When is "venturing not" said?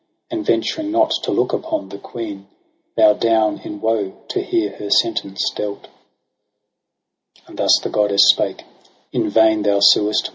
0.43-1.11